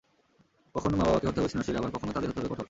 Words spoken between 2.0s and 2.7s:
তাঁদের হতে হবে কঠোর।